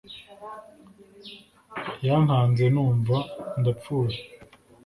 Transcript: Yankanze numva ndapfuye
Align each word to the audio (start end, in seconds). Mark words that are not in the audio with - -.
Yankanze 2.07 2.65
numva 2.73 3.17
ndapfuye 3.59 4.19